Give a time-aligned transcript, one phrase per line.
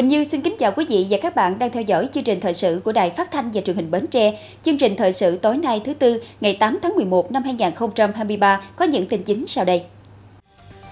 [0.00, 2.40] Quỳnh Như xin kính chào quý vị và các bạn đang theo dõi chương trình
[2.40, 4.38] thời sự của Đài Phát thanh và Truyền hình Bến Tre.
[4.62, 8.84] Chương trình thời sự tối nay thứ tư, ngày 8 tháng 11 năm 2023 có
[8.84, 9.82] những tin chính sau đây.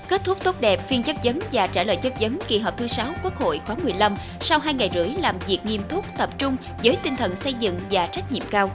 [0.08, 2.86] Kết thúc tốt đẹp phiên chất vấn và trả lời chất vấn kỳ họp thứ
[2.86, 6.56] 6 Quốc hội khóa 15 sau 2 ngày rưỡi làm việc nghiêm túc, tập trung
[6.82, 8.70] với tinh thần xây dựng và trách nhiệm cao.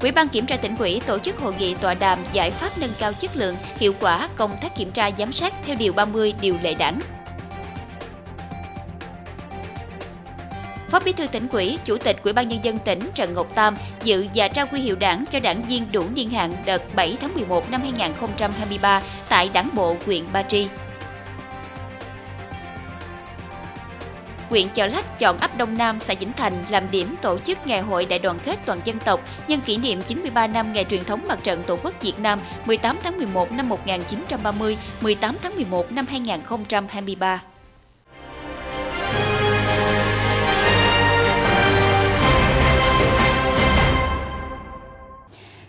[0.00, 2.92] Ủy ban Kiểm tra tỉnh ủy tổ chức hội nghị tọa đàm giải pháp nâng
[2.98, 6.56] cao chất lượng, hiệu quả công tác kiểm tra giám sát theo Điều 30 Điều
[6.62, 7.00] lệ đảng.
[10.88, 13.76] Phó Bí thư tỉnh ủy, Chủ tịch Ủy ban nhân dân tỉnh Trần Ngọc Tam
[14.02, 17.34] dự và trao quy hiệu đảng cho đảng viên đủ niên hạn đợt 7 tháng
[17.34, 20.68] 11 năm 2023 tại Đảng bộ huyện Ba Tri.
[24.48, 27.80] Huyện Chợ Lách chọn ấp Đông Nam, xã Vĩnh Thành làm điểm tổ chức ngày
[27.80, 31.20] hội đại đoàn kết toàn dân tộc nhân kỷ niệm 93 năm ngày truyền thống
[31.28, 36.06] mặt trận Tổ quốc Việt Nam 18 tháng 11 năm 1930, 18 tháng 11 năm
[36.08, 37.42] 2023.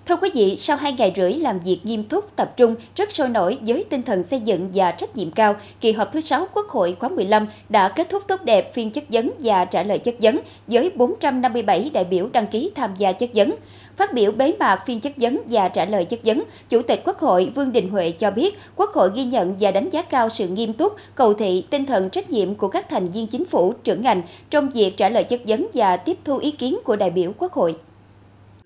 [0.09, 3.29] Thưa quý vị, sau hai ngày rưỡi làm việc nghiêm túc, tập trung, rất sôi
[3.29, 6.67] nổi với tinh thần xây dựng và trách nhiệm cao, kỳ họp thứ 6 Quốc
[6.67, 10.15] hội khóa 15 đã kết thúc tốt đẹp phiên chất vấn và trả lời chất
[10.21, 13.55] vấn với 457 đại biểu đăng ký tham gia chất vấn.
[13.97, 17.19] Phát biểu bế mạc phiên chất vấn và trả lời chất vấn, Chủ tịch Quốc
[17.19, 20.47] hội Vương Đình Huệ cho biết Quốc hội ghi nhận và đánh giá cao sự
[20.47, 24.01] nghiêm túc, cầu thị, tinh thần trách nhiệm của các thành viên chính phủ, trưởng
[24.01, 27.31] ngành trong việc trả lời chất vấn và tiếp thu ý kiến của đại biểu
[27.37, 27.75] Quốc hội.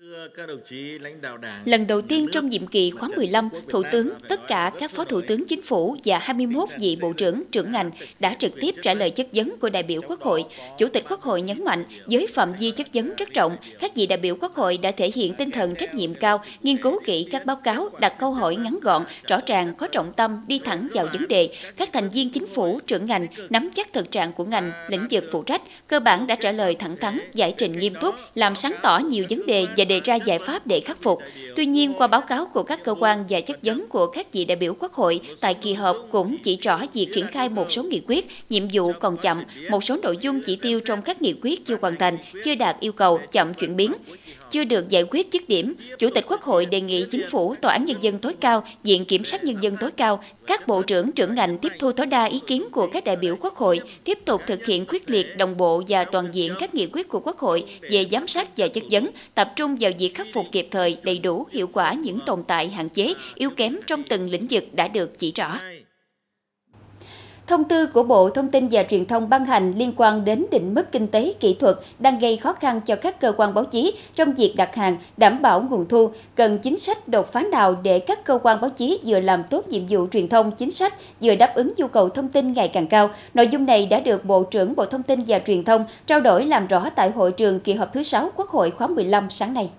[0.00, 0.03] lãnh đạo đảng,
[1.64, 5.20] Lần đầu tiên trong nhiệm kỳ khóa 15, Thủ tướng, tất cả các phó thủ
[5.20, 9.10] tướng chính phủ và 21 vị bộ trưởng, trưởng ngành đã trực tiếp trả lời
[9.10, 10.44] chất vấn của đại biểu Quốc hội.
[10.78, 14.06] Chủ tịch Quốc hội nhấn mạnh, với phạm vi chất vấn rất rộng, các vị
[14.06, 17.26] đại biểu Quốc hội đã thể hiện tinh thần trách nhiệm cao, nghiên cứu kỹ
[17.30, 20.88] các báo cáo, đặt câu hỏi ngắn gọn, rõ ràng, có trọng tâm, đi thẳng
[20.92, 21.48] vào vấn đề.
[21.76, 25.24] Các thành viên chính phủ, trưởng ngành nắm chắc thực trạng của ngành, lĩnh vực
[25.32, 28.74] phụ trách, cơ bản đã trả lời thẳng thắn, giải trình nghiêm túc, làm sáng
[28.82, 31.18] tỏ nhiều vấn đề và đề ra giải pháp để khắc phục.
[31.56, 34.44] Tuy nhiên, qua báo cáo của các cơ quan và chất vấn của các vị
[34.44, 37.82] đại biểu Quốc hội tại kỳ họp cũng chỉ rõ việc triển khai một số
[37.82, 41.34] nghị quyết, nhiệm vụ còn chậm, một số nội dung chỉ tiêu trong các nghị
[41.42, 43.92] quyết chưa hoàn thành, chưa đạt yêu cầu, chậm chuyển biến
[44.50, 47.72] chưa được giải quyết dứt điểm, Chủ tịch Quốc hội đề nghị Chính phủ, Tòa
[47.72, 51.12] án Nhân dân tối cao, Viện Kiểm sát Nhân dân tối cao, các bộ trưởng
[51.12, 54.18] trưởng ngành tiếp thu tối đa ý kiến của các đại biểu Quốc hội, tiếp
[54.24, 57.38] tục thực hiện quyết liệt, đồng bộ và toàn diện các nghị quyết của Quốc
[57.38, 60.96] hội về giám sát và chất vấn, tập trung vào việc khắc phục kịp thời,
[61.02, 64.64] đầy đủ, hiệu quả những tồn tại, hạn chế, yếu kém trong từng lĩnh vực
[64.72, 65.60] đã được chỉ rõ.
[67.46, 70.74] Thông tư của Bộ Thông tin và Truyền thông ban hành liên quan đến định
[70.74, 73.94] mức kinh tế kỹ thuật đang gây khó khăn cho các cơ quan báo chí
[74.14, 77.98] trong việc đặt hàng, đảm bảo nguồn thu, cần chính sách đột phá nào để
[77.98, 81.34] các cơ quan báo chí vừa làm tốt nhiệm vụ truyền thông chính sách, vừa
[81.34, 83.10] đáp ứng nhu cầu thông tin ngày càng cao.
[83.34, 86.46] Nội dung này đã được Bộ trưởng Bộ Thông tin và Truyền thông trao đổi
[86.46, 89.70] làm rõ tại hội trường kỳ họp thứ 6 Quốc hội khóa 15 sáng nay.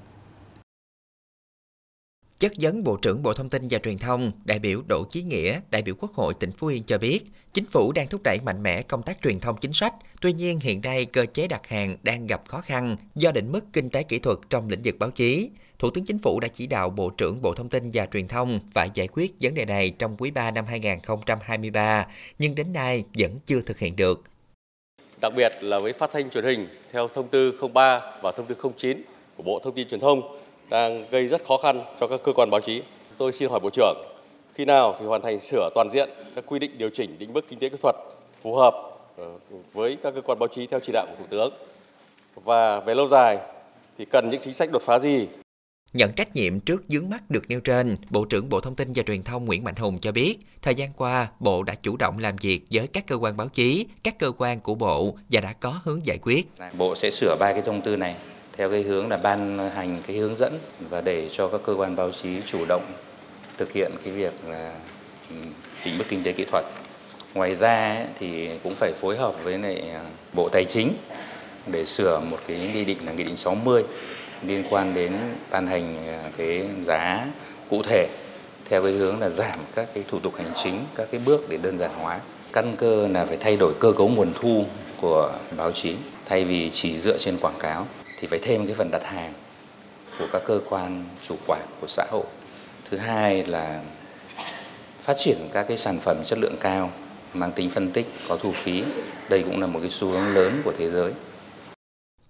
[2.46, 5.60] Chất vấn Bộ trưởng Bộ Thông tin và Truyền thông, đại biểu Đỗ Chí Nghĩa,
[5.72, 7.20] đại biểu Quốc hội tỉnh Phú Yên cho biết,
[7.54, 9.94] chính phủ đang thúc đẩy mạnh mẽ công tác truyền thông chính sách.
[10.22, 13.66] Tuy nhiên, hiện nay cơ chế đặt hàng đang gặp khó khăn do định mức
[13.74, 15.50] kinh tế kỹ thuật trong lĩnh vực báo chí.
[15.80, 18.60] Thủ tướng Chính phủ đã chỉ đạo Bộ trưởng Bộ Thông tin và Truyền thông
[18.74, 22.06] phải giải quyết vấn đề này trong quý 3 năm 2023,
[22.40, 24.24] nhưng đến nay vẫn chưa thực hiện được.
[25.22, 28.56] Đặc biệt là với phát thanh truyền hình theo thông tư 03 và thông tư
[28.78, 29.04] 09
[29.38, 30.22] của Bộ Thông tin Truyền thông
[30.70, 32.82] đang gây rất khó khăn cho các cơ quan báo chí.
[33.18, 33.98] Tôi xin hỏi Bộ trưởng,
[34.54, 37.46] khi nào thì hoàn thành sửa toàn diện các quy định điều chỉnh định mức
[37.50, 37.96] kinh tế kỹ thuật
[38.42, 38.74] phù hợp
[39.18, 39.26] ờ,
[39.74, 41.54] với các cơ quan báo chí theo chỉ đạo của Thủ tướng?
[42.44, 43.38] Và về lâu dài
[43.98, 45.28] thì cần những chính sách đột phá gì
[45.96, 49.04] Nhận trách nhiệm trước vướng mắt được nêu trên, Bộ trưởng Bộ Thông tin và
[49.04, 52.36] Truyền thông Nguyễn Mạnh Hùng cho biết, thời gian qua, Bộ đã chủ động làm
[52.42, 55.80] việc với các cơ quan báo chí, các cơ quan của Bộ và đã có
[55.84, 56.48] hướng giải quyết.
[56.78, 58.16] Bộ sẽ sửa ba cái thông tư này
[58.58, 60.60] theo cái hướng là ban hành cái hướng dẫn
[60.90, 62.86] và để cho các cơ quan báo chí chủ động
[63.58, 64.72] thực hiện cái việc là
[65.30, 65.36] ừ,
[65.86, 66.66] định mức kinh tế kỹ thuật.
[67.34, 70.02] Ngoài ra thì cũng phải phối hợp với lại à,
[70.34, 70.94] Bộ Tài chính
[71.68, 73.84] để sửa một cái nghị định là nghị định 60
[74.44, 75.14] liên quan đến
[75.52, 77.28] ban hành à, cái giá
[77.70, 78.08] cụ thể
[78.70, 81.58] theo cái hướng là giảm các cái thủ tục hành chính, các cái bước để
[81.58, 82.20] đơn giản hóa.
[82.54, 84.66] Căn cơ là phải thay đổi cơ cấu nguồn thu
[85.02, 88.92] của báo chí thay vì chỉ dựa trên quảng cáo thì phải thêm cái phần
[88.92, 89.34] đặt hàng
[90.20, 92.26] của các cơ quan chủ quản của xã hội.
[92.90, 93.82] Thứ hai là
[95.02, 96.92] phát triển các cái sản phẩm chất lượng cao,
[97.34, 98.84] mang tính phân tích, có thu phí.
[99.30, 101.12] Đây cũng là một cái xu hướng lớn của thế giới.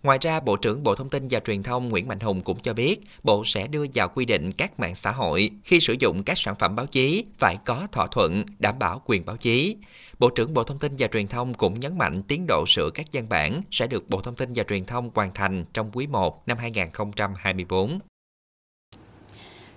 [0.06, 2.74] Ngoài ra, Bộ trưởng Bộ Thông tin và Truyền thông Nguyễn Mạnh Hùng cũng cho
[2.74, 6.38] biết, Bộ sẽ đưa vào quy định các mạng xã hội khi sử dụng các
[6.38, 9.76] sản phẩm báo chí phải có thỏa thuận đảm bảo quyền báo chí.
[10.20, 13.06] Bộ trưởng Bộ Thông tin và Truyền thông cũng nhấn mạnh tiến độ sửa các
[13.14, 16.48] văn bản sẽ được Bộ Thông tin và Truyền thông hoàn thành trong quý 1
[16.48, 18.00] năm 2024.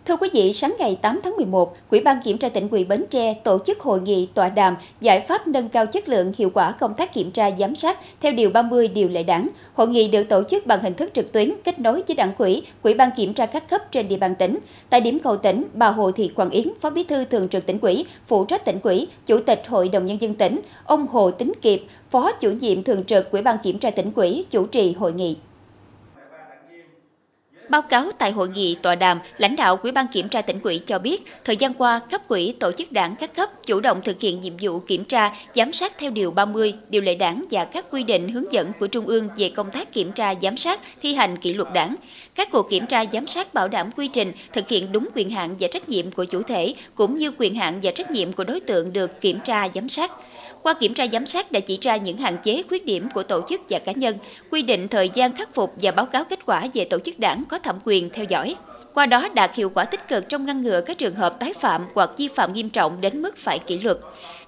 [0.08, 3.04] Thưa quý vị, sáng ngày 8 tháng 11, Ủy ban Kiểm tra tỉnh ủy Bến
[3.10, 6.72] Tre tổ chức hội nghị tọa đàm giải pháp nâng cao chất lượng hiệu quả
[6.72, 9.48] công tác kiểm tra giám sát theo Điều 30 Điều lệ đảng.
[9.74, 12.62] Hội nghị được tổ chức bằng hình thức trực tuyến kết nối với đảng quỹ,
[12.82, 14.58] Ủy ban Kiểm tra các cấp trên địa bàn tỉnh.
[14.90, 17.78] Tại điểm cầu tỉnh, bà Hồ Thị Quảng Yến, Phó Bí thư Thường trực tỉnh
[17.80, 21.52] ủy, phụ trách tỉnh ủy, Chủ tịch Hội đồng Nhân dân tỉnh, ông Hồ Tính
[21.62, 25.12] Kiệp, Phó chủ nhiệm Thường trực Ủy ban Kiểm tra tỉnh ủy, chủ trì hội
[25.12, 25.36] nghị.
[27.68, 30.78] Báo cáo tại hội nghị tọa đàm, lãnh đạo Ủy ban kiểm tra tỉnh ủy
[30.78, 34.20] cho biết, thời gian qua, cấp ủy, tổ chức đảng các cấp chủ động thực
[34.20, 37.86] hiện nhiệm vụ kiểm tra, giám sát theo điều 30, điều lệ đảng và các
[37.90, 41.14] quy định hướng dẫn của Trung ương về công tác kiểm tra giám sát, thi
[41.14, 41.94] hành kỷ luật đảng.
[42.34, 45.54] Các cuộc kiểm tra giám sát bảo đảm quy trình, thực hiện đúng quyền hạn
[45.58, 48.60] và trách nhiệm của chủ thể, cũng như quyền hạn và trách nhiệm của đối
[48.60, 50.12] tượng được kiểm tra giám sát.
[50.62, 53.40] Qua kiểm tra giám sát đã chỉ ra những hạn chế, khuyết điểm của tổ
[53.48, 54.18] chức và cá nhân,
[54.50, 57.42] quy định thời gian khắc phục và báo cáo kết quả về tổ chức đảng
[57.48, 58.56] có thẩm quyền theo dõi.
[58.94, 61.84] Qua đó đạt hiệu quả tích cực trong ngăn ngừa các trường hợp tái phạm
[61.94, 63.98] hoặc vi phạm nghiêm trọng đến mức phải kỷ luật.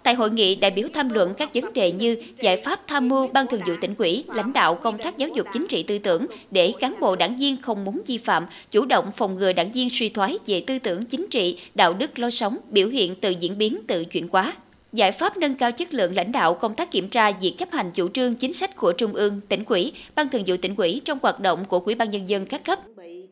[0.03, 3.29] Tại hội nghị, đại biểu tham luận các vấn đề như giải pháp tham mưu
[3.29, 6.27] ban thường vụ tỉnh ủy, lãnh đạo công tác giáo dục chính trị tư tưởng
[6.51, 9.91] để cán bộ đảng viên không muốn vi phạm, chủ động phòng ngừa đảng viên
[9.91, 13.59] suy thoái về tư tưởng chính trị, đạo đức lối sống, biểu hiện từ diễn
[13.59, 14.53] biến tự chuyển hóa.
[14.93, 17.91] Giải pháp nâng cao chất lượng lãnh đạo công tác kiểm tra việc chấp hành
[17.95, 21.19] chủ trương chính sách của Trung ương, tỉnh ủy, Ban thường vụ tỉnh ủy trong
[21.23, 22.79] hoạt động của Ủy ban nhân dân các cấp.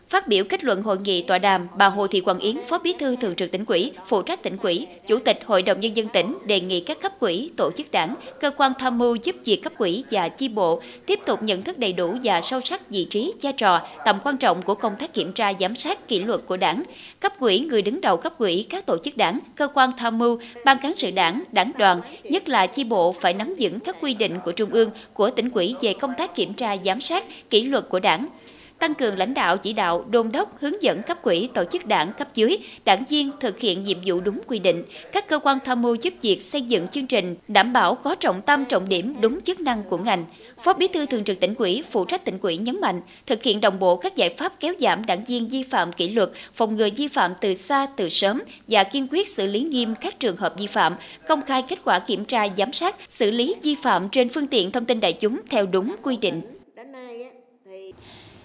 [0.08, 2.94] Phát biểu kết luận hội nghị tọa đàm, bà Hồ Thị Quảng Yến, Phó Bí
[2.98, 6.08] thư Thường trực tỉnh ủy, phụ trách tỉnh ủy, Chủ tịch Hội đồng nhân dân
[6.08, 9.62] tỉnh đề nghị các cấp quỹ, tổ chức đảng, cơ quan tham mưu giúp việc
[9.62, 13.06] cấp quỹ và chi bộ tiếp tục nhận thức đầy đủ và sâu sắc vị
[13.10, 16.40] trí, vai trò, tầm quan trọng của công tác kiểm tra giám sát kỷ luật
[16.46, 16.82] của đảng.
[17.20, 20.38] Cấp quỹ, người đứng đầu cấp quỹ, các tổ chức đảng, cơ quan tham mưu,
[20.64, 24.14] ban cán sự đảng, đảng đoàn, nhất là chi bộ phải nắm vững các quy
[24.14, 27.62] định của Trung ương, của tỉnh ủy về công tác kiểm tra giám sát kỷ
[27.62, 28.26] luật của đảng
[28.78, 32.12] tăng cường lãnh đạo chỉ đạo, đôn đốc, hướng dẫn cấp quỹ, tổ chức đảng
[32.18, 34.82] cấp dưới, đảng viên thực hiện nhiệm vụ đúng quy định.
[35.12, 38.42] Các cơ quan tham mưu giúp việc xây dựng chương trình đảm bảo có trọng
[38.42, 40.24] tâm trọng điểm đúng chức năng của ngành.
[40.62, 43.60] Phó Bí thư Thường trực tỉnh ủy, phụ trách tỉnh ủy nhấn mạnh, thực hiện
[43.60, 46.88] đồng bộ các giải pháp kéo giảm đảng viên vi phạm kỷ luật, phòng ngừa
[46.96, 50.54] vi phạm từ xa từ sớm và kiên quyết xử lý nghiêm các trường hợp
[50.58, 50.94] vi phạm,
[51.28, 54.70] công khai kết quả kiểm tra giám sát, xử lý vi phạm trên phương tiện
[54.70, 56.40] thông tin đại chúng theo đúng quy định.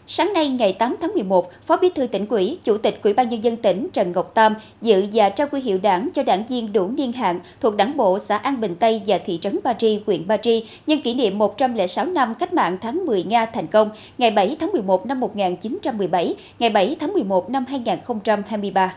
[0.07, 3.29] Sáng nay ngày 8 tháng 11, Phó Bí thư tỉnh ủy, Chủ tịch Ủy ban
[3.29, 6.73] nhân dân tỉnh Trần Ngọc Tam dự và trao quy hiệu đảng cho đảng viên
[6.73, 10.01] đủ niên hạn thuộc Đảng bộ xã An Bình Tây và thị trấn Ba Tri,
[10.05, 13.89] huyện Ba Tri nhân kỷ niệm 106 năm cách mạng tháng 10 Nga thành công,
[14.17, 18.95] ngày 7 tháng 11 năm 1917, ngày 7 tháng 11 năm 2023.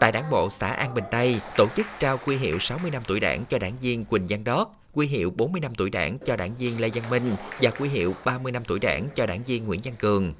[0.00, 3.20] Tại Đảng bộ xã An Bình Tây, tổ chức trao quy hiệu 60 năm tuổi
[3.20, 6.54] đảng cho đảng viên Quỳnh Văn Đót, quy hiệu 40 năm tuổi đảng cho đảng
[6.54, 9.80] viên Lê Văn Minh và quy hiệu 30 năm tuổi đảng cho đảng viên Nguyễn
[9.84, 10.32] Văn Cường.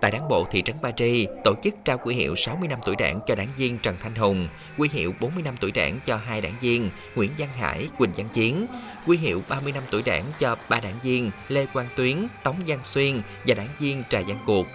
[0.00, 2.96] Tại đảng bộ thị trấn Ba Tri, tổ chức trao quy hiệu 60 năm tuổi
[2.96, 4.48] đảng cho đảng viên Trần Thanh Hùng,
[4.78, 8.28] quy hiệu 40 năm tuổi đảng cho hai đảng viên Nguyễn Văn Hải, Quỳnh Văn
[8.32, 8.66] Chiến,
[9.06, 12.78] quy hiệu 30 năm tuổi đảng cho ba đảng viên Lê Quang Tuyến, Tống Văn
[12.84, 14.66] Xuyên và đảng viên Trà Văn Cuộc.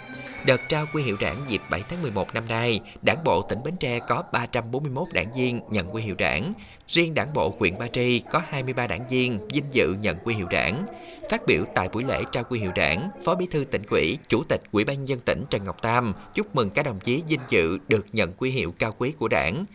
[0.46, 3.78] Đợt trao quy hiệu đảng dịp 7 tháng 11 năm nay, Đảng bộ tỉnh Bến
[3.80, 6.54] Tre có 341 đảng viên nhận quy hiệu đảng.
[6.88, 10.48] Riêng Đảng bộ huyện Ba Tri có 23 đảng viên vinh dự nhận quy hiệu
[10.48, 10.86] đảng.
[11.32, 14.44] Phát biểu tại buổi lễ trao quy hiệu đảng, Phó Bí thư tỉnh ủy, Chủ
[14.44, 17.42] tịch Ủy ban nhân dân tỉnh Trần Ngọc Tam chúc mừng các đồng chí vinh
[17.50, 19.66] dự được nhận quy hiệu cao quý của đảng.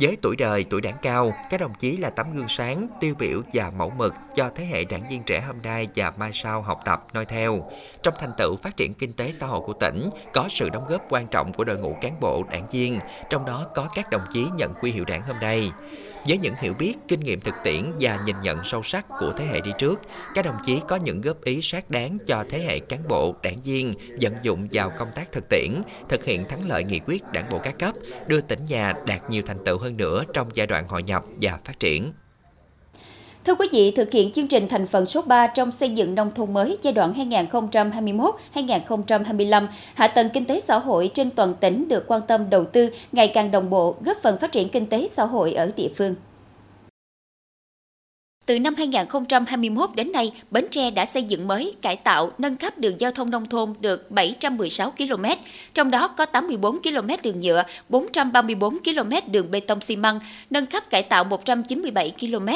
[0.00, 3.42] Với tuổi đời, tuổi đảng cao, các đồng chí là tấm gương sáng, tiêu biểu
[3.52, 6.80] và mẫu mực cho thế hệ đảng viên trẻ hôm nay và mai sau học
[6.84, 7.70] tập, noi theo.
[8.02, 11.06] Trong thành tựu phát triển kinh tế xã hội của tỉnh, có sự đóng góp
[11.08, 12.98] quan trọng của đội ngũ cán bộ, đảng viên,
[13.30, 15.72] trong đó có các đồng chí nhận quy hiệu đảng hôm nay.
[16.26, 19.44] Với những hiểu biết, kinh nghiệm thực tiễn và nhìn nhận sâu sắc của thế
[19.44, 20.00] hệ đi trước,
[20.34, 23.60] các đồng chí có những góp ý sát đáng cho thế hệ cán bộ, đảng
[23.60, 27.50] viên vận dụng vào công tác thực tiễn, thực hiện thắng lợi nghị quyết đảng
[27.50, 27.94] bộ các cấp,
[28.26, 31.58] đưa tỉnh nhà đạt nhiều thành tựu hơn nữa trong giai đoạn hội nhập và
[31.64, 32.12] phát triển.
[33.48, 36.30] Thưa quý vị, thực hiện chương trình thành phần số 3 trong xây dựng nông
[36.34, 37.30] thôn mới giai đoạn
[38.54, 42.90] 2021-2025, hạ tầng kinh tế xã hội trên toàn tỉnh được quan tâm đầu tư
[43.12, 46.14] ngày càng đồng bộ, góp phần phát triển kinh tế xã hội ở địa phương.
[48.46, 52.78] Từ năm 2021 đến nay, Bến Tre đã xây dựng mới, cải tạo, nâng cấp
[52.78, 55.24] đường giao thông nông thôn được 716 km,
[55.74, 60.18] trong đó có 84 km đường nhựa, 434 km đường bê tông xi măng,
[60.50, 62.48] nâng cấp cải tạo 197 km.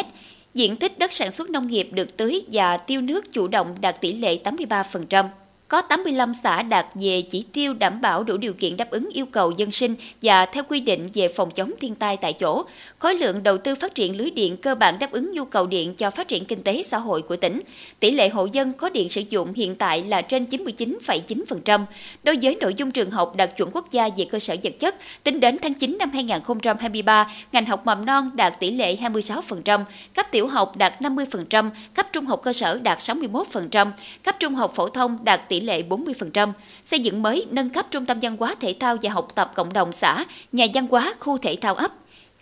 [0.54, 4.00] Diện tích đất sản xuất nông nghiệp được tưới và tiêu nước chủ động đạt
[4.00, 5.24] tỷ lệ 83%
[5.72, 9.26] có 85 xã đạt về chỉ tiêu đảm bảo đủ điều kiện đáp ứng yêu
[9.26, 12.64] cầu dân sinh và theo quy định về phòng chống thiên tai tại chỗ.
[12.98, 15.94] Khối lượng đầu tư phát triển lưới điện cơ bản đáp ứng nhu cầu điện
[15.94, 17.60] cho phát triển kinh tế xã hội của tỉnh.
[18.00, 21.84] Tỷ lệ hộ dân có điện sử dụng hiện tại là trên 99,9%.
[22.22, 24.94] Đối với nội dung trường học đạt chuẩn quốc gia về cơ sở vật chất,
[25.24, 30.26] tính đến tháng 9 năm 2023, ngành học mầm non đạt tỷ lệ 26%, cấp
[30.30, 33.90] tiểu học đạt 50%, cấp trung học cơ sở đạt 61%,
[34.22, 36.52] cấp trung học phổ thông đạt tỷ lệ 40%,
[36.84, 39.72] xây dựng mới nâng cấp trung tâm văn hóa thể thao và học tập cộng
[39.72, 41.92] đồng xã, nhà văn hóa khu thể thao ấp,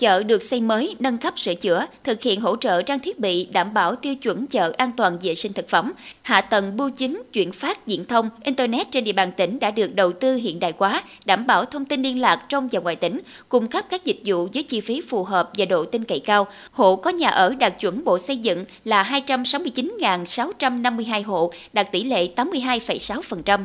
[0.00, 3.44] chợ được xây mới, nâng cấp sửa chữa, thực hiện hỗ trợ trang thiết bị
[3.44, 5.92] đảm bảo tiêu chuẩn chợ an toàn vệ sinh thực phẩm.
[6.22, 9.94] Hạ tầng bưu chính, chuyển phát, diễn thông, Internet trên địa bàn tỉnh đã được
[9.94, 13.20] đầu tư hiện đại hóa, đảm bảo thông tin liên lạc trong và ngoài tỉnh,
[13.48, 16.46] cung cấp các dịch vụ với chi phí phù hợp và độ tin cậy cao.
[16.72, 22.28] Hộ có nhà ở đạt chuẩn Bộ Xây dựng là 269.652 hộ, đạt tỷ lệ
[22.36, 23.60] 82,6%.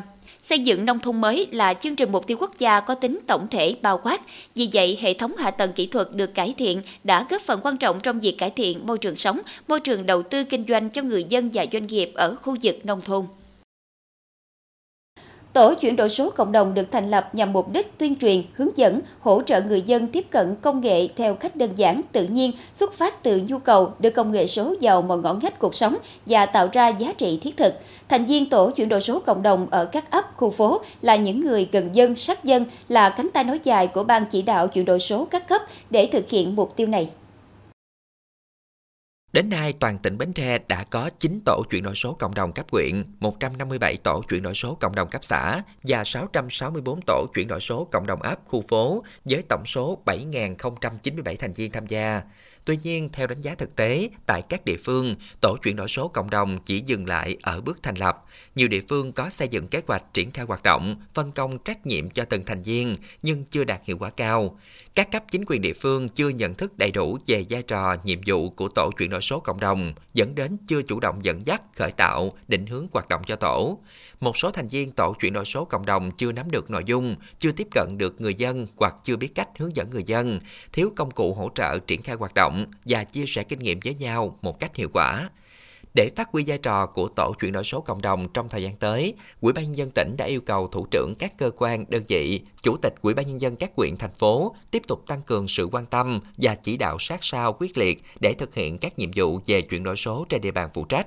[0.48, 3.46] Xây dựng nông thôn mới là chương trình mục tiêu quốc gia có tính tổng
[3.50, 4.20] thể bao quát.
[4.54, 7.76] Vì vậy, hệ thống hạ tầng kỹ thuật được cải thiện đã góp phần quan
[7.76, 11.02] trọng trong việc cải thiện môi trường sống, môi trường đầu tư kinh doanh cho
[11.02, 13.26] người dân và doanh nghiệp ở khu vực nông thôn.
[15.56, 18.76] Tổ chuyển đổi số cộng đồng được thành lập nhằm mục đích tuyên truyền, hướng
[18.76, 22.52] dẫn, hỗ trợ người dân tiếp cận công nghệ theo cách đơn giản, tự nhiên,
[22.74, 25.96] xuất phát từ nhu cầu đưa công nghệ số vào mọi ngõ ngách cuộc sống
[26.26, 27.74] và tạo ra giá trị thiết thực.
[28.08, 31.40] Thành viên tổ chuyển đổi số cộng đồng ở các ấp, khu phố là những
[31.40, 34.84] người gần dân, sát dân, là cánh tay nối dài của ban chỉ đạo chuyển
[34.84, 37.08] đổi số các cấp để thực hiện mục tiêu này.
[39.36, 42.52] Đến nay, toàn tỉnh Bến Tre đã có 9 tổ chuyển đổi số cộng đồng
[42.52, 47.48] cấp huyện, 157 tổ chuyển đổi số cộng đồng cấp xã và 664 tổ chuyển
[47.48, 52.22] đổi số cộng đồng ấp khu phố với tổng số 7.097 thành viên tham gia.
[52.66, 56.08] Tuy nhiên, theo đánh giá thực tế, tại các địa phương, tổ chuyển đổi số
[56.08, 58.24] cộng đồng chỉ dừng lại ở bước thành lập.
[58.54, 61.86] Nhiều địa phương có xây dựng kế hoạch triển khai hoạt động, phân công trách
[61.86, 64.58] nhiệm cho từng thành viên, nhưng chưa đạt hiệu quả cao.
[64.94, 68.18] Các cấp chính quyền địa phương chưa nhận thức đầy đủ về vai trò, nhiệm
[68.26, 71.62] vụ của tổ chuyển đổi số cộng đồng, dẫn đến chưa chủ động dẫn dắt,
[71.76, 73.78] khởi tạo, định hướng hoạt động cho tổ.
[74.20, 77.16] Một số thành viên tổ chuyển đổi số cộng đồng chưa nắm được nội dung,
[77.40, 80.40] chưa tiếp cận được người dân hoặc chưa biết cách hướng dẫn người dân,
[80.72, 83.94] thiếu công cụ hỗ trợ triển khai hoạt động và chia sẻ kinh nghiệm với
[83.94, 85.28] nhau một cách hiệu quả.
[85.94, 88.76] Để phát huy vai trò của tổ chuyển đổi số cộng đồng trong thời gian
[88.76, 92.02] tới, Ủy ban nhân dân tỉnh đã yêu cầu thủ trưởng các cơ quan, đơn
[92.08, 95.48] vị, chủ tịch Ủy ban nhân dân các quyện thành phố tiếp tục tăng cường
[95.48, 99.10] sự quan tâm và chỉ đạo sát sao quyết liệt để thực hiện các nhiệm
[99.16, 101.06] vụ về chuyển đổi số trên địa bàn phụ trách,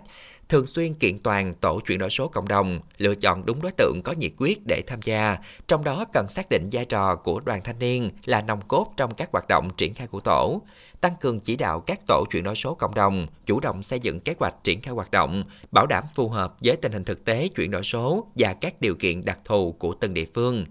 [0.50, 4.02] thường xuyên kiện toàn tổ chuyển đổi số cộng đồng, lựa chọn đúng đối tượng
[4.04, 5.38] có nhiệt quyết để tham gia,
[5.68, 9.14] trong đó cần xác định vai trò của đoàn thanh niên là nòng cốt trong
[9.14, 10.62] các hoạt động triển khai của tổ,
[11.02, 14.20] tăng cường chỉ đạo các tổ chuyển đổi số cộng đồng, chủ động xây dựng
[14.20, 17.48] kế hoạch triển khai hoạt động, bảo đảm phù hợp với tình hình thực tế
[17.48, 20.66] chuyển đổi số và các điều kiện đặc thù của từng địa phương.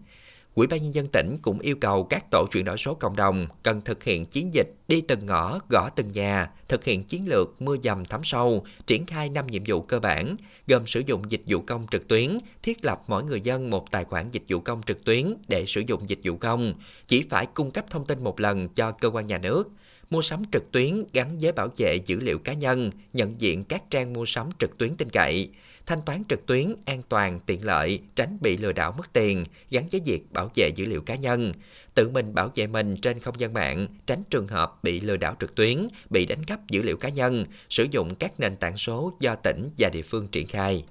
[0.59, 3.47] Ủy ban nhân dân tỉnh cũng yêu cầu các tổ chuyển đổi số cộng đồng
[3.63, 7.63] cần thực hiện chiến dịch đi từng ngõ, gõ từng nhà, thực hiện chiến lược
[7.63, 10.37] mưa dầm thấm sâu, triển khai năm nhiệm vụ cơ bản,
[10.67, 14.05] gồm sử dụng dịch vụ công trực tuyến, thiết lập mỗi người dân một tài
[14.05, 16.75] khoản dịch vụ công trực tuyến để sử dụng dịch vụ công,
[17.09, 19.71] chỉ phải cung cấp thông tin một lần cho cơ quan nhà nước,
[20.11, 23.83] mua sắm trực tuyến gắn với bảo vệ dữ liệu cá nhân, nhận diện các
[23.91, 25.51] trang mua sắm trực tuyến tin cậy,
[25.89, 29.89] thanh toán trực tuyến an toàn, tiện lợi, tránh bị lừa đảo mất tiền, gắn
[29.93, 31.53] với việc bảo vệ dữ liệu cá nhân,
[31.95, 35.37] tự mình bảo vệ mình trên không gian mạng, tránh trường hợp bị lừa đảo
[35.41, 39.13] trực tuyến, bị đánh cắp dữ liệu cá nhân, sử dụng các nền tảng số
[39.21, 40.85] do tỉnh và địa phương triển khai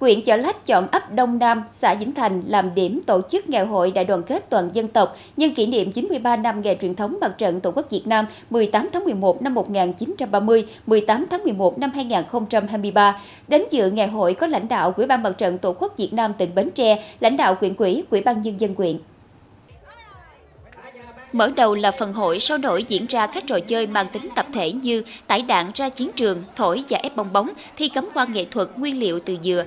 [0.00, 3.66] huyện Chợ Lách chọn ấp Đông Nam, xã Vĩnh Thành làm điểm tổ chức ngày
[3.66, 7.16] hội đại đoàn kết toàn dân tộc nhân kỷ niệm 93 năm ngày truyền thống
[7.20, 11.90] mặt trận Tổ quốc Việt Nam 18 tháng 11 năm 1930, 18 tháng 11 năm
[11.94, 13.20] 2023.
[13.48, 16.32] Đến dự ngày hội có lãnh đạo Ủy ban Mặt trận Tổ quốc Việt Nam
[16.38, 18.98] tỉnh Bến Tre, lãnh đạo huyện quỹ, Ủy ban nhân dân huyện.
[21.34, 24.46] Mở đầu là phần hội sôi nổi diễn ra các trò chơi mang tính tập
[24.52, 28.32] thể như tải đạn ra chiến trường, thổi và ép bong bóng, thi cắm quan
[28.32, 29.64] nghệ thuật nguyên liệu từ dừa,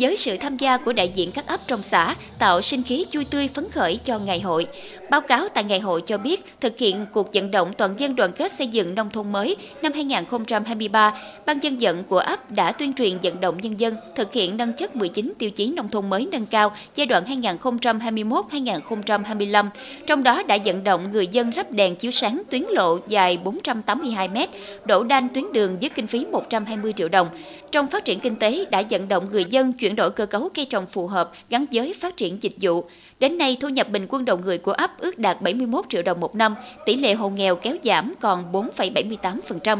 [0.00, 3.24] với sự tham gia của đại diện các ấp trong xã tạo sinh khí vui
[3.24, 4.66] tươi phấn khởi cho ngày hội.
[5.10, 8.32] Báo cáo tại ngày hội cho biết, thực hiện cuộc vận động toàn dân đoàn
[8.32, 11.12] kết xây dựng nông thôn mới năm 2023,
[11.46, 14.72] Ban dân vận của ấp đã tuyên truyền vận động nhân dân thực hiện nâng
[14.72, 19.66] chất 19 tiêu chí nông thôn mới nâng cao giai đoạn 2021-2025.
[20.06, 24.28] Trong đó đã vận động người dân lắp đèn chiếu sáng tuyến lộ dài 482
[24.28, 24.36] m,
[24.84, 27.28] đổ đan tuyến đường với kinh phí 120 triệu đồng.
[27.72, 30.48] Trong phát triển kinh tế đã vận động người dân chuyển chuyển đổi cơ cấu
[30.54, 32.84] cây trồng phù hợp gắn với phát triển dịch vụ.
[33.20, 36.20] Đến nay, thu nhập bình quân đầu người của ấp ước đạt 71 triệu đồng
[36.20, 36.54] một năm,
[36.86, 39.78] tỷ lệ hộ nghèo kéo giảm còn 4,78%.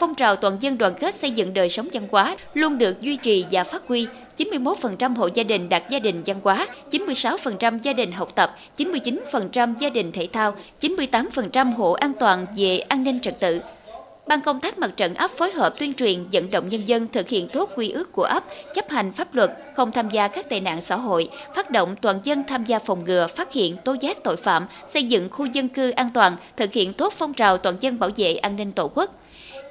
[0.00, 3.16] Phong trào toàn dân đoàn kết xây dựng đời sống văn hóa luôn được duy
[3.16, 4.06] trì và phát huy.
[4.36, 9.74] 91% hộ gia đình đạt gia đình văn hóa, 96% gia đình học tập, 99%
[9.78, 13.60] gia đình thể thao, 98% hộ an toàn về an ninh trật tự.
[14.26, 17.28] Ban công tác mặt trận ấp phối hợp tuyên truyền vận động nhân dân thực
[17.28, 20.60] hiện tốt quy ước của ấp, chấp hành pháp luật, không tham gia các tệ
[20.60, 24.24] nạn xã hội, phát động toàn dân tham gia phòng ngừa, phát hiện, tố giác
[24.24, 27.76] tội phạm, xây dựng khu dân cư an toàn, thực hiện tốt phong trào toàn
[27.80, 29.10] dân bảo vệ an ninh Tổ quốc.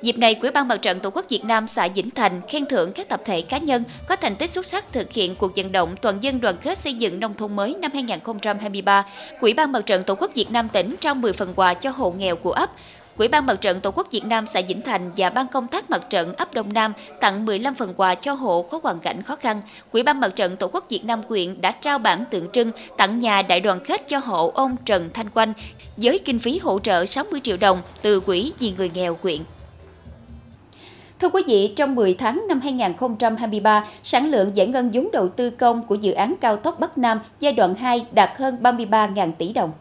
[0.01, 2.91] Dịp này, Quỹ ban Mặt trận Tổ quốc Việt Nam xã Vĩnh Thành khen thưởng
[2.91, 5.95] các tập thể cá nhân có thành tích xuất sắc thực hiện cuộc vận động
[6.01, 9.05] toàn dân đoàn kết xây dựng nông thôn mới năm 2023.
[9.39, 12.11] Quỹ ban Mặt trận Tổ quốc Việt Nam tỉnh trao 10 phần quà cho hộ
[12.11, 12.69] nghèo của ấp,
[13.17, 15.89] Quỹ ban Mặt trận Tổ quốc Việt Nam xã Vĩnh Thành và Ban công tác
[15.89, 19.35] Mặt trận ấp Đông Nam tặng 15 phần quà cho hộ có hoàn cảnh khó
[19.35, 19.61] khăn.
[19.91, 23.19] Quỹ ban Mặt trận Tổ quốc Việt Nam quyện đã trao bản tượng trưng tặng
[23.19, 25.53] nhà đại đoàn kết cho hộ ông Trần Thanh Quanh
[25.97, 29.41] với kinh phí hỗ trợ 60 triệu đồng từ quỹ vì người nghèo quyện.
[31.19, 35.49] Thưa quý vị, trong 10 tháng năm 2023, sản lượng giải ngân vốn đầu tư
[35.49, 39.53] công của dự án cao tốc Bắc Nam giai đoạn 2 đạt hơn 33.000 tỷ
[39.53, 39.71] đồng.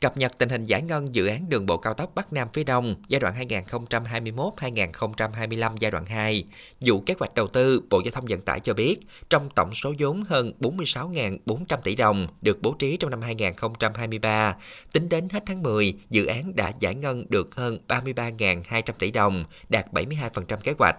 [0.00, 2.64] Cập nhật tình hình giải ngân dự án đường bộ cao tốc Bắc Nam phía
[2.64, 6.44] Đông giai đoạn 2021-2025 giai đoạn 2,
[6.80, 8.96] vụ kế hoạch đầu tư Bộ Giao thông Vận tải cho biết,
[9.30, 14.56] trong tổng số vốn hơn 46.400 tỷ đồng được bố trí trong năm 2023,
[14.92, 19.44] tính đến hết tháng 10, dự án đã giải ngân được hơn 33.200 tỷ đồng,
[19.68, 20.96] đạt 72% kế hoạch.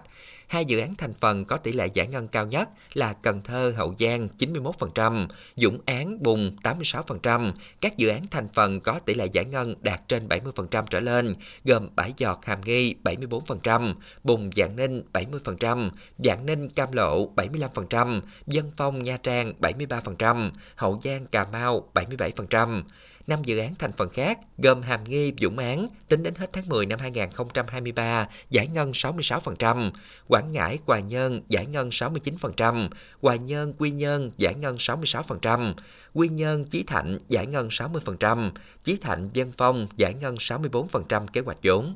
[0.50, 3.72] Hai dự án thành phần có tỷ lệ giải ngân cao nhất là Cần Thơ,
[3.76, 5.26] Hậu Giang 91%,
[5.56, 7.52] Dũng Án, Bùng 86%.
[7.80, 11.34] Các dự án thành phần có tỷ lệ giải ngân đạt trên 70% trở lên,
[11.64, 18.20] gồm Bãi Giọt, Hàm Nghi 74%, Bùng Dạng Ninh 70%, Dạng Ninh Cam Lộ 75%,
[18.46, 22.82] Dân Phong Nha Trang 73%, Hậu Giang Cà Mau 77%.
[23.30, 26.68] Năm dự án thành phần khác gồm Hàm Nghi, Dũng Án tính đến hết tháng
[26.68, 29.90] 10 năm 2023 giải ngân 66%,
[30.28, 32.88] Quảng Ngãi, hòa Nhơn giải ngân 69%,
[33.22, 35.74] hòa Nhơn, Quy Nhơn giải ngân 66%,
[36.14, 38.50] Quy Nhơn, Chí Thạnh giải ngân 60%,
[38.84, 41.94] Chí Thạnh, Dân Phong giải ngân 64% kế hoạch vốn.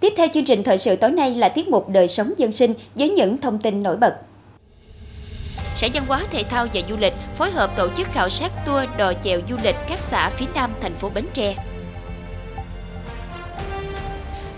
[0.00, 2.74] Tiếp theo chương trình thời sự tối nay là tiết mục đời sống dân sinh
[2.94, 4.16] với những thông tin nổi bật.
[5.76, 8.84] Sở Văn hóa, Thể thao và Du lịch phối hợp tổ chức khảo sát tour
[8.96, 11.54] đò chèo du lịch các xã phía nam thành phố Bến Tre.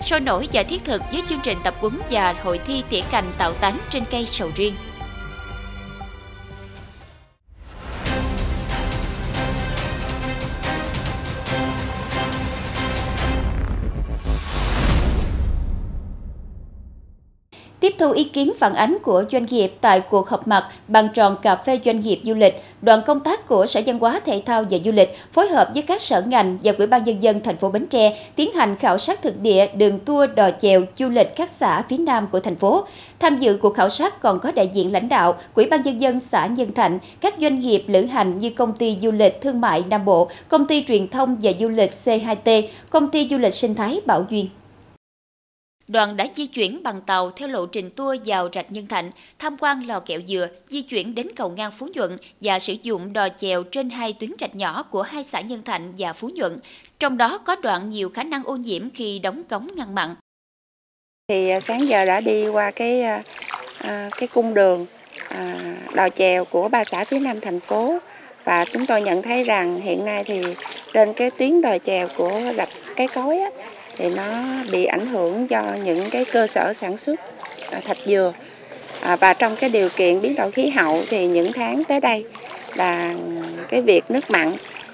[0.01, 3.31] Sôi nổi và thiết thực với chương trình tập quấn và hội thi tỉa cành
[3.37, 4.75] tạo tán trên cây sầu riêng.
[17.79, 21.35] Tiếp thu ý kiến phản ánh của doanh nghiệp tại cuộc họp mặt bàn tròn
[21.41, 24.63] cà phê doanh nghiệp du lịch, đoàn công tác của Sở Văn hóa Thể thao
[24.69, 27.57] và Du lịch phối hợp với các sở ngành và Ủy ban nhân dân thành
[27.57, 31.35] phố Bến Tre tiến hành khảo sát thực địa đường tour đò chèo du lịch
[31.35, 32.83] các xã phía nam của thành phố.
[33.19, 36.19] Tham dự cuộc khảo sát còn có đại diện lãnh đạo Ủy ban nhân dân
[36.19, 39.83] xã Nhân Thạnh, các doanh nghiệp lữ hành như công ty du lịch thương mại
[39.89, 43.75] Nam Bộ, công ty truyền thông và du lịch C2T, công ty du lịch sinh
[43.75, 44.47] thái Bảo Duyên.
[45.89, 49.55] Đoàn đã di chuyển bằng tàu theo lộ trình tour vào rạch Nhân Thạnh, tham
[49.59, 53.27] quan lò kẹo dừa, di chuyển đến cầu ngang Phú Nhuận và sử dụng đò
[53.29, 56.57] chèo trên hai tuyến rạch nhỏ của hai xã Nhân Thạnh và Phú Nhuận.
[56.99, 60.15] Trong đó có đoạn nhiều khả năng ô nhiễm khi đóng cống ngăn mặn.
[61.27, 63.23] Thì à, sáng giờ đã đi qua cái à,
[63.77, 64.85] à, cái cung đường
[65.93, 67.99] đò chèo của ba xã phía nam thành phố
[68.43, 70.41] và chúng tôi nhận thấy rằng hiện nay thì
[70.93, 73.49] trên cái tuyến đò chèo của rạch cái cối á,
[73.99, 74.23] thì nó
[74.71, 77.19] bị ảnh hưởng do những cái cơ sở sản xuất
[77.71, 78.33] à, thạch dừa.
[79.01, 82.25] À, và trong cái điều kiện biến đổi khí hậu thì những tháng tới đây
[82.75, 83.13] là
[83.69, 84.53] cái việc nước mặn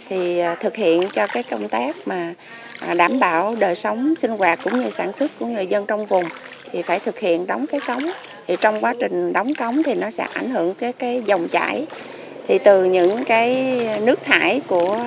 [0.10, 2.34] thì à, thực hiện cho cái công tác mà
[2.80, 6.06] à, đảm bảo đời sống sinh hoạt cũng như sản xuất của người dân trong
[6.06, 6.24] vùng
[6.72, 8.04] thì phải thực hiện đóng cái cống.
[8.48, 11.86] Thì trong quá trình đóng cống thì nó sẽ ảnh hưởng cái cái dòng chảy.
[12.48, 15.00] Thì từ những cái nước thải của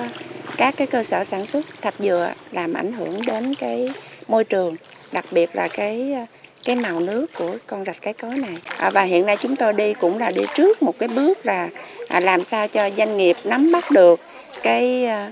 [0.59, 3.93] các cái cơ sở sản xuất thạch dừa làm ảnh hưởng đến cái
[4.27, 4.75] môi trường
[5.11, 6.15] đặc biệt là cái
[6.63, 8.57] cái màu nước của con rạch cái cối này.
[8.77, 11.69] À, và hiện nay chúng tôi đi cũng là đi trước một cái bước là
[12.07, 14.19] à, làm sao cho doanh nghiệp nắm bắt được
[14.63, 15.31] cái à,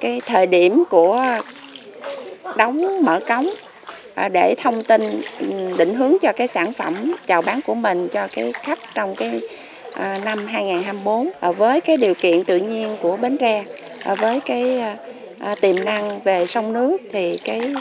[0.00, 1.24] cái thời điểm của
[2.56, 3.50] đóng mở cống
[4.14, 5.22] à, để thông tin
[5.76, 9.40] định hướng cho cái sản phẩm chào bán của mình cho cái khách trong cái
[9.92, 13.64] à, năm 2024 à, với cái điều kiện tự nhiên của Bến Tre
[14.04, 14.96] với cái à,
[15.38, 17.74] à, tiềm năng về sông nước thì cái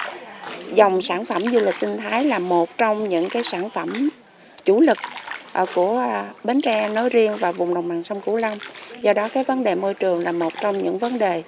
[0.74, 4.10] dòng sản phẩm du lịch sinh thái là một trong những cái sản phẩm
[4.66, 4.98] chủ lực
[5.52, 6.06] à, của
[6.44, 8.58] Bến Tre nói riêng và vùng đồng bằng sông Cửu Long.
[9.02, 11.44] Do đó cái vấn đề môi trường là một trong những vấn đề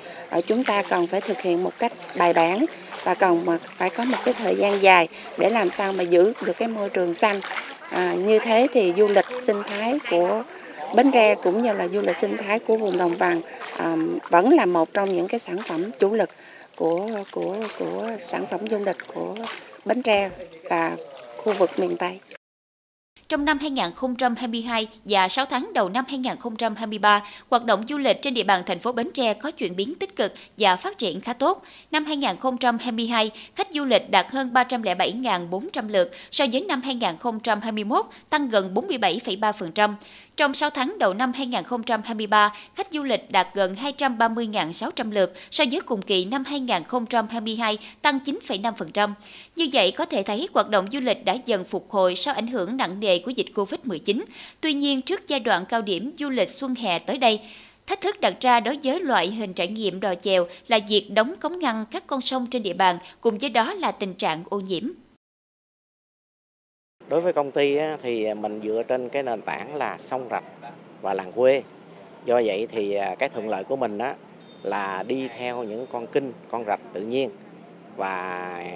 [0.48, 2.66] chúng ta cần phải thực hiện một cách bài bản
[3.04, 5.08] và cần mà phải có một cái thời gian dài
[5.38, 7.42] để làm sao mà giữ được cái môi trường xanh.
[7.90, 10.44] À, như thế thì du lịch sinh thái của
[10.93, 13.41] Bến Tre cũng như là du lịch sinh thái của vùng đồng bằng
[13.77, 13.95] à,
[14.29, 16.29] vẫn là một trong những cái sản phẩm chủ lực
[16.75, 19.36] của của của sản phẩm du lịch của
[19.86, 20.29] Bến Tre
[20.63, 20.95] và
[21.38, 22.19] khu vực miền Tây.
[23.34, 28.43] Trong năm 2022 và 6 tháng đầu năm 2023, hoạt động du lịch trên địa
[28.43, 31.63] bàn thành phố Bến Tre có chuyển biến tích cực và phát triển khá tốt.
[31.91, 38.73] Năm 2022, khách du lịch đạt hơn 307.400 lượt so với năm 2021, tăng gần
[38.73, 39.93] 47,3%.
[40.38, 45.82] Trong 6 tháng đầu năm 2023, khách du lịch đạt gần 230.600 lượt so với
[45.82, 49.10] cùng kỳ năm 2022, tăng 9,5%.
[49.56, 52.48] Như vậy, có thể thấy hoạt động du lịch đã dần phục hồi sau ảnh
[52.48, 54.24] hưởng nặng nề của dịch Covid-19.
[54.62, 57.39] Tuy nhiên, trước giai đoạn cao điểm du lịch xuân hè tới đây,
[57.88, 61.34] Thách thức đặt ra đối với loại hình trải nghiệm đò chèo là việc đóng
[61.39, 64.60] cống ngăn các con sông trên địa bàn, cùng với đó là tình trạng ô
[64.60, 64.84] nhiễm.
[67.13, 70.43] Đối với công ty thì à, mình dựa trên cái nền tảng là sông rạch
[71.02, 71.62] và làng quê.
[72.26, 73.99] Do vậy thì à, cái thuận lợi của mình
[74.63, 77.30] là đi theo những con kinh, con rạch tự nhiên.
[77.95, 78.15] Và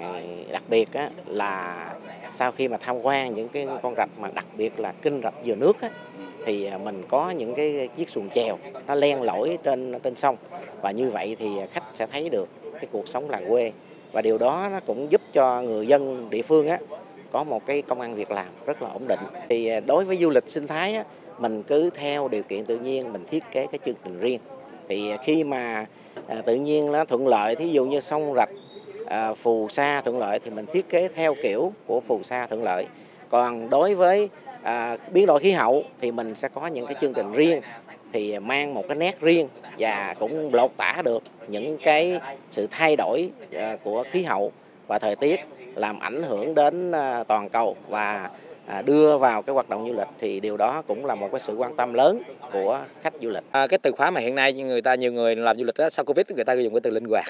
[0.02, 0.22] à,
[0.52, 1.86] đặc biệt á, là
[2.32, 5.34] sau khi mà tham quan những cái con rạch mà đặc biệt là kinh rạch
[5.44, 5.90] dừa nước á,
[6.46, 10.36] thì mình có những cái chiếc xuồng chèo nó len lỏi trên trên sông.
[10.80, 13.72] Và như vậy thì khách sẽ thấy được cái cuộc sống làng quê.
[14.12, 16.78] Và điều đó nó cũng giúp cho người dân địa phương á
[17.32, 19.20] có một cái công ăn việc làm rất là ổn định.
[19.48, 21.04] Thì à, đối với du lịch sinh thái á,
[21.38, 24.40] mình cứ theo điều kiện tự nhiên mình thiết kế cái chương trình riêng.
[24.88, 25.86] Thì à, khi mà
[26.26, 28.50] à, tự nhiên nó thuận lợi, thí dụ như sông rạch,
[29.06, 32.62] à, phù sa thuận lợi thì mình thiết kế theo kiểu của phù sa thuận
[32.62, 32.86] lợi.
[33.28, 34.28] Còn đối với
[34.62, 37.60] à, biến đổi khí hậu thì mình sẽ có những cái chương trình riêng
[38.12, 42.96] thì mang một cái nét riêng và cũng lột tả được những cái sự thay
[42.96, 44.52] đổi à, của khí hậu
[44.86, 45.40] và thời tiết
[45.78, 48.30] làm ảnh hưởng đến à, toàn cầu và
[48.66, 51.40] à, đưa vào cái hoạt động du lịch thì điều đó cũng là một cái
[51.40, 53.44] sự quan tâm lớn của khách du lịch.
[53.50, 55.90] À, cái từ khóa mà hiện nay người ta nhiều người làm du lịch đó,
[55.90, 57.24] sau covid người ta dùng cái từ linh hoạt.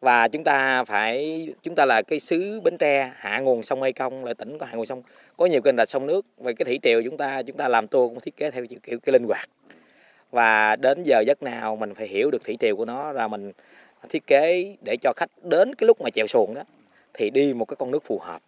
[0.00, 3.92] Và chúng ta phải chúng ta là cái xứ Bến Tre hạ nguồn sông Mê
[3.92, 5.02] Công là tỉnh có hạ nguồn sông
[5.36, 6.26] có nhiều kênh rạch sông nước.
[6.36, 8.98] Và cái thủy triều chúng ta chúng ta làm tour cũng thiết kế theo kiểu
[9.00, 9.48] cái linh hoạt.
[10.30, 13.52] Và đến giờ giấc nào mình phải hiểu được thủy triều của nó ra mình
[14.08, 16.62] thiết kế để cho khách đến cái lúc mà chèo xuồng đó
[17.14, 18.42] thì đi một cái con nước phù hợp.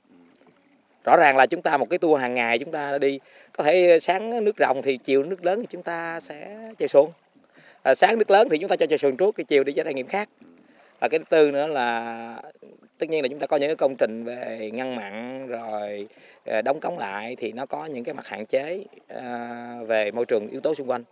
[1.05, 3.21] Rõ ràng là chúng ta một cái tour hàng ngày chúng ta đi
[3.53, 7.11] có thể sáng nước rồng thì chiều nước lớn thì chúng ta sẽ chơi xuồng.
[7.83, 9.85] À, sáng nước lớn thì chúng ta cho chơi xuồng trước cái chiều đi cho
[9.85, 10.29] trải nghiệm khác.
[11.01, 12.43] Và cái thứ tư nữa là
[12.99, 16.09] tất nhiên là chúng ta có những cái công trình về ngăn mặn rồi
[16.45, 20.25] à, đóng cống lại thì nó có những cái mặt hạn chế à, về môi
[20.25, 21.05] trường yếu tố xung quanh.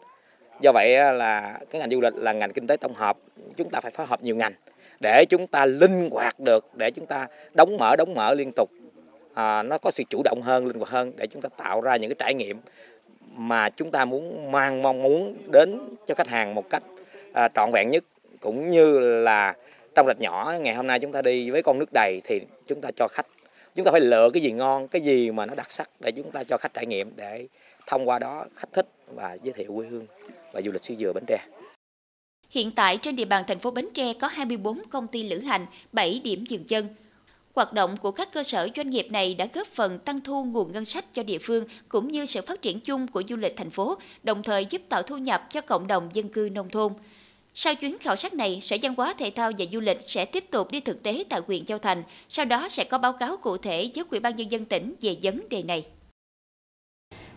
[0.61, 3.17] Do vậy là cái ngành du lịch là ngành kinh tế tổng hợp
[3.57, 4.53] chúng ta phải phối hợp nhiều ngành
[5.01, 8.71] để chúng ta linh hoạt được để chúng ta đóng mở đóng mở liên tục.
[9.35, 11.97] À, nó có sự chủ động hơn linh hoạt hơn để chúng ta tạo ra
[11.97, 12.59] những cái trải nghiệm
[13.35, 16.83] mà chúng ta muốn mang mong muốn đến cho khách hàng một cách
[17.33, 18.05] à, trọn vẹn nhất.
[18.41, 19.55] Cũng như là
[19.95, 22.81] trong rạch nhỏ ngày hôm nay chúng ta đi với con nước đầy thì chúng
[22.81, 23.27] ta cho khách.
[23.75, 26.31] Chúng ta phải lựa cái gì ngon cái gì mà nó đặc sắc để chúng
[26.31, 27.47] ta cho khách trải nghiệm để
[27.87, 30.07] thông qua đó khách thích và giới thiệu quê hương
[30.53, 31.39] và du lịch xứ dừa Bến Tre.
[32.51, 35.67] Hiện tại trên địa bàn thành phố Bến Tre có 24 công ty lữ hành,
[35.93, 36.89] 7 điểm dừng chân.
[37.55, 40.73] Hoạt động của các cơ sở doanh nghiệp này đã góp phần tăng thu nguồn
[40.73, 43.71] ngân sách cho địa phương cũng như sự phát triển chung của du lịch thành
[43.71, 46.93] phố, đồng thời giúp tạo thu nhập cho cộng đồng dân cư nông thôn.
[47.55, 50.45] Sau chuyến khảo sát này, Sở Văn hóa Thể thao và Du lịch sẽ tiếp
[50.51, 53.57] tục đi thực tế tại huyện Châu Thành, sau đó sẽ có báo cáo cụ
[53.57, 55.85] thể với Ủy ban nhân dân tỉnh về vấn đề này.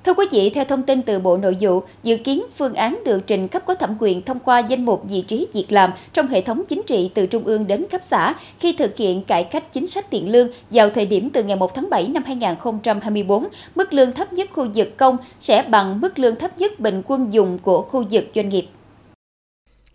[0.06, 3.28] Thưa quý vị, theo thông tin từ Bộ Nội vụ, dự kiến phương án được
[3.28, 6.42] trình cấp có thẩm quyền thông qua danh mục vị trí việc làm trong hệ
[6.42, 9.88] thống chính trị từ trung ương đến cấp xã khi thực hiện cải cách chính
[9.88, 14.12] sách tiền lương vào thời điểm từ ngày 1 tháng 7 năm 2024, mức lương
[14.12, 17.82] thấp nhất khu vực công sẽ bằng mức lương thấp nhất bình quân dùng của
[17.82, 18.66] khu vực doanh nghiệp.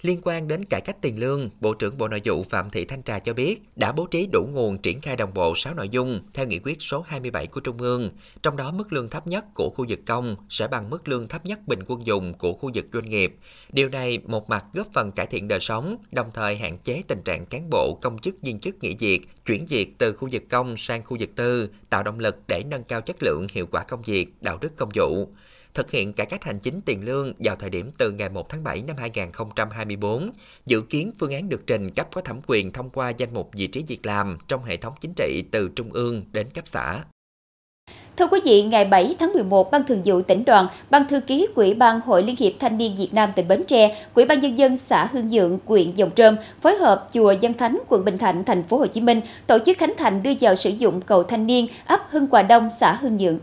[0.07, 3.03] Liên quan đến cải cách tiền lương, Bộ trưởng Bộ Nội vụ Phạm Thị Thanh
[3.03, 6.21] Trà cho biết đã bố trí đủ nguồn triển khai đồng bộ 6 nội dung
[6.35, 8.11] theo nghị quyết số 27 của Trung ương,
[8.43, 11.47] trong đó mức lương thấp nhất của khu vực công sẽ bằng mức lương thấp
[11.47, 13.37] nhất bình quân dùng của khu vực doanh nghiệp.
[13.73, 17.23] Điều này một mặt góp phần cải thiện đời sống, đồng thời hạn chế tình
[17.25, 20.77] trạng cán bộ, công chức viên chức nghỉ việc, chuyển việc từ khu vực công
[20.77, 24.03] sang khu vực tư, tạo động lực để nâng cao chất lượng hiệu quả công
[24.03, 25.29] việc, đạo đức công vụ
[25.77, 28.65] thực hiện cải cách hành chính tiền lương vào thời điểm từ ngày 1 tháng
[28.65, 30.31] 7 năm 2024,
[30.67, 33.67] dự kiến phương án được trình cấp có thẩm quyền thông qua danh mục vị
[33.67, 36.99] trí việc làm trong hệ thống chính trị từ trung ương đến cấp xã.
[38.17, 41.47] Thưa quý vị, ngày 7 tháng 11, Ban Thường vụ tỉnh đoàn, Ban thư ký
[41.55, 44.59] Quỹ ban Hội Liên hiệp Thanh niên Việt Nam tỉnh Bến Tre, Quỹ ban nhân
[44.59, 48.45] dân xã Hương Dượng, huyện Dòng Trơm phối hợp chùa Dân Thánh, quận Bình Thạnh,
[48.45, 51.47] thành phố Hồ Chí Minh tổ chức khánh thành đưa vào sử dụng cầu thanh
[51.47, 53.39] niên ấp Hưng Hòa Đông, xã Hương Dượng.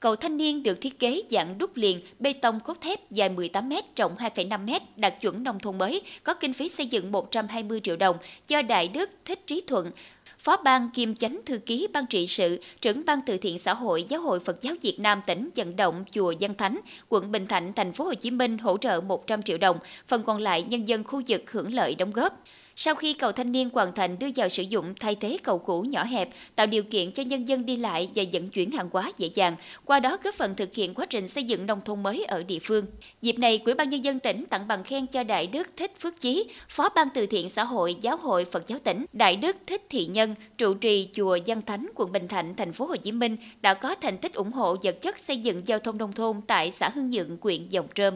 [0.00, 3.82] Cầu thanh niên được thiết kế dạng đúc liền, bê tông cốt thép dài 18m,
[3.96, 8.16] rộng 2,5m, đạt chuẩn nông thôn mới, có kinh phí xây dựng 120 triệu đồng
[8.48, 9.90] do Đại Đức Thích Trí Thuận,
[10.38, 14.04] Phó ban kiêm chánh thư ký ban trị sự, trưởng ban từ thiện xã hội
[14.08, 17.72] Giáo hội Phật giáo Việt Nam tỉnh vận động chùa Giang Thánh, quận Bình Thạnh,
[17.72, 21.04] thành phố Hồ Chí Minh hỗ trợ 100 triệu đồng, phần còn lại nhân dân
[21.04, 22.42] khu vực hưởng lợi đóng góp.
[22.82, 25.82] Sau khi cầu thanh niên hoàn thành đưa vào sử dụng thay thế cầu cũ
[25.82, 29.12] nhỏ hẹp, tạo điều kiện cho nhân dân đi lại và vận chuyển hàng hóa
[29.16, 32.24] dễ dàng, qua đó góp phần thực hiện quá trình xây dựng nông thôn mới
[32.24, 32.86] ở địa phương.
[33.22, 36.20] Dịp này, Quỹ ban nhân dân tỉnh tặng bằng khen cho Đại Đức Thích Phước
[36.20, 39.82] Chí, Phó ban từ thiện xã hội Giáo hội Phật giáo tỉnh, Đại Đức Thích
[39.88, 43.36] Thị Nhân, trụ trì chùa Văn Thánh, quận Bình Thạnh, thành phố Hồ Chí Minh
[43.60, 46.70] đã có thành tích ủng hộ vật chất xây dựng giao thông nông thôn tại
[46.70, 48.14] xã Hưng Nhượng, huyện Dòng Trơm.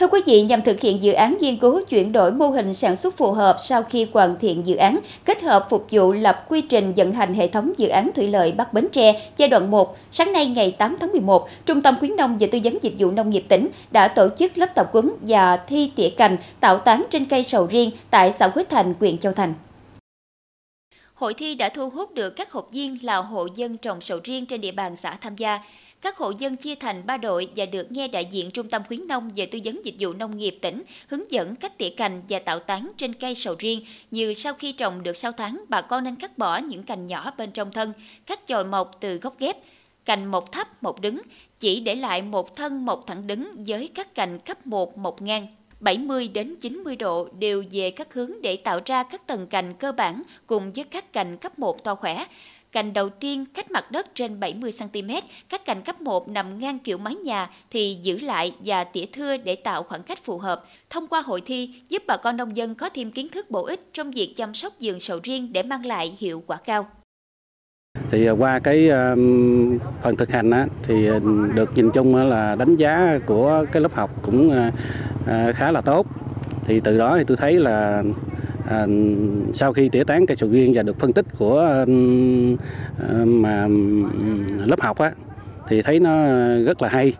[0.00, 2.96] Thưa quý vị, nhằm thực hiện dự án nghiên cứu chuyển đổi mô hình sản
[2.96, 6.60] xuất phù hợp sau khi hoàn thiện dự án, kết hợp phục vụ lập quy
[6.60, 9.96] trình vận hành hệ thống dự án thủy lợi Bắc Bến Tre giai đoạn 1,
[10.10, 13.10] sáng nay ngày 8 tháng 11, Trung tâm khuyến nông và tư vấn dịch vụ
[13.10, 17.06] nông nghiệp tỉnh đã tổ chức lớp tập huấn và thi tỉa cành tạo tán
[17.10, 19.54] trên cây sầu riêng tại xã Quế Thành, huyện Châu Thành.
[21.14, 24.46] Hội thi đã thu hút được các học viên là hộ dân trồng sầu riêng
[24.46, 25.60] trên địa bàn xã tham gia.
[26.00, 29.08] Các hộ dân chia thành 3 đội và được nghe đại diện Trung tâm khuyến
[29.08, 32.38] nông về tư vấn dịch vụ nông nghiệp tỉnh hướng dẫn cách tỉa cành và
[32.38, 36.04] tạo tán trên cây sầu riêng như sau khi trồng được 6 tháng, bà con
[36.04, 37.92] nên cắt bỏ những cành nhỏ bên trong thân,
[38.26, 39.56] cắt chồi mọc từ gốc ghép,
[40.04, 41.20] cành một thấp một đứng,
[41.58, 45.46] chỉ để lại một thân một thẳng đứng với các cành cấp 1 một ngang.
[45.80, 49.92] 70 đến 90 độ đều về các hướng để tạo ra các tầng cành cơ
[49.92, 52.26] bản cùng với các cành cấp 1 to khỏe.
[52.72, 56.98] Cành đầu tiên cách mặt đất trên 70cm, các cành cấp 1 nằm ngang kiểu
[56.98, 60.64] mái nhà thì giữ lại và tỉa thưa để tạo khoảng cách phù hợp.
[60.90, 63.80] Thông qua hội thi, giúp bà con nông dân có thêm kiến thức bổ ích
[63.92, 66.86] trong việc chăm sóc vườn sầu riêng để mang lại hiệu quả cao.
[68.10, 68.90] Thì à, qua cái
[70.02, 71.18] phần thực hành á, thì à,
[71.54, 74.50] được nhìn chung là đánh giá của cái lớp học cũng
[75.26, 76.06] à, khá là tốt.
[76.66, 78.02] Thì từ đó thì tôi thấy là
[78.70, 78.86] à,
[79.54, 81.84] sau khi tỉa tán cây sầu riêng và được phân tích của à,
[83.24, 83.68] mà
[84.66, 85.12] lớp học á
[85.68, 86.26] thì thấy nó
[86.66, 87.12] rất là hay.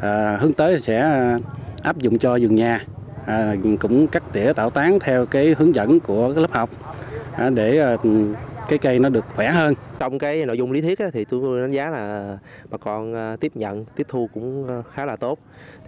[0.00, 1.22] À, hướng tới sẽ
[1.82, 2.84] áp dụng cho vườn nhà.
[3.26, 6.70] À, cũng cắt tỉa tạo tán theo cái hướng dẫn của cái lớp học
[7.32, 7.96] à, để à,
[8.68, 9.74] cái cây nó được khỏe hơn.
[9.98, 12.38] Trong cái nội dung lý thuyết thì tôi đánh giá là
[12.70, 15.38] bà con à, tiếp nhận tiếp thu cũng à, khá là tốt.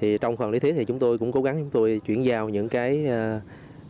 [0.00, 2.48] Thì trong phần lý thuyết thì chúng tôi cũng cố gắng chúng tôi chuyển giao
[2.48, 3.42] những cái uh,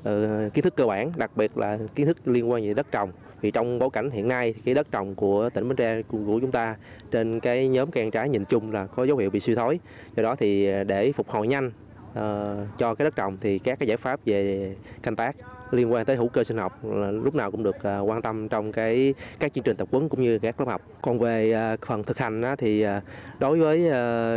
[0.04, 3.12] Ờ, kiến thức cơ bản đặc biệt là kiến thức liên quan về đất trồng.
[3.40, 6.52] Vì trong bối cảnh hiện nay cái đất trồng của tỉnh Bến Tre của, chúng
[6.52, 6.76] ta
[7.10, 9.78] trên cái nhóm cây ăn trái nhìn chung là có dấu hiệu bị suy thoái.
[10.16, 11.66] Do đó thì ờ, để phục hồi nhanh
[12.10, 15.36] uh, cho cái đất trồng thì các cái giải pháp về canh tác
[15.70, 18.48] liên quan tới hữu cơ sinh học là lúc nào cũng được à, quan tâm
[18.48, 20.82] trong cái các chương trình tập huấn cũng như các lớp học.
[21.02, 23.02] Còn về à, phần thực hành á, thì à,
[23.38, 23.90] đối với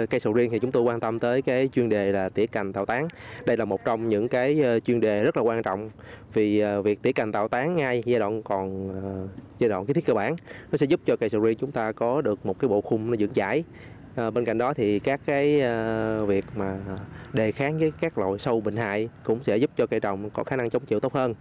[0.07, 2.73] cây sầu riêng thì chúng tôi quan tâm tới cái chuyên đề là tỉa cành
[2.73, 3.07] tạo tán.
[3.45, 5.89] Đây là một trong những cái chuyên đề rất là quan trọng
[6.33, 8.89] vì việc tỉa cành tạo tán ngay giai đoạn còn
[9.59, 10.35] giai đoạn kích thiết cơ bản
[10.71, 13.11] nó sẽ giúp cho cây sầu riêng chúng ta có được một cái bộ khung
[13.11, 13.63] nó vững chãi
[14.15, 16.79] Ờ, bên cạnh đó thì các cái ờ, việc mà
[17.33, 20.43] đề kháng với các loại sâu bệnh hại cũng sẽ giúp cho cây trồng có
[20.43, 21.35] khả năng chống chịu tốt hơn.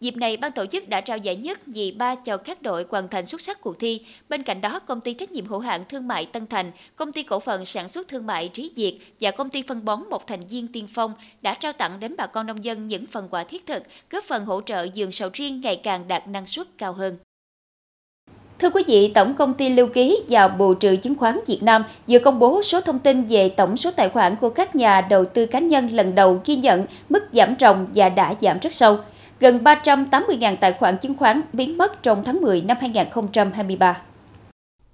[0.00, 3.08] Dịp này, ban tổ chức đã trao giải nhất nhì ba cho các đội hoàn
[3.08, 4.06] thành xuất sắc cuộc thi.
[4.28, 7.22] Bên cạnh đó, công ty trách nhiệm hữu hạn thương mại Tân Thành, công ty
[7.22, 10.46] cổ phần sản xuất thương mại Trí Diệt và công ty phân bón một thành
[10.46, 13.66] viên tiên phong đã trao tặng đến bà con nông dân những phần quà thiết
[13.66, 17.18] thực, góp phần hỗ trợ vườn sầu riêng ngày càng đạt năng suất cao hơn.
[18.58, 21.84] Thưa quý vị, Tổng công ty Lưu ký và Bù trừ chứng khoán Việt Nam
[22.08, 25.24] vừa công bố số thông tin về tổng số tài khoản của các nhà đầu
[25.24, 28.96] tư cá nhân lần đầu ghi nhận mức giảm ròng và đã giảm rất sâu.
[29.40, 33.96] Gần 380.000 tài khoản chứng khoán biến mất trong tháng 10 năm 2023.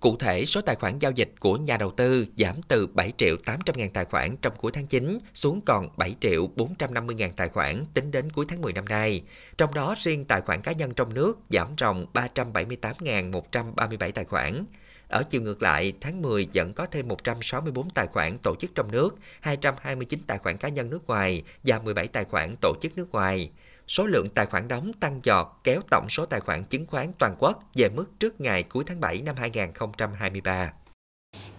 [0.05, 3.37] Cụ thể, số tài khoản giao dịch của nhà đầu tư giảm từ 7 triệu
[3.37, 7.49] 800 ngàn tài khoản trong cuối tháng 9 xuống còn 7 triệu 450 ngàn tài
[7.49, 9.23] khoản tính đến cuối tháng 10 năm nay.
[9.59, 14.65] Trong đó, riêng tài khoản cá nhân trong nước giảm ròng 378.137 tài khoản.
[15.09, 18.91] Ở chiều ngược lại, tháng 10 vẫn có thêm 164 tài khoản tổ chức trong
[18.91, 23.13] nước, 229 tài khoản cá nhân nước ngoài và 17 tài khoản tổ chức nước
[23.13, 23.51] ngoài
[23.89, 27.37] số lượng tài khoản đóng tăng dọt kéo tổng số tài khoản chứng khoán toàn
[27.39, 30.73] quốc về mức trước ngày cuối tháng 7 năm 2023.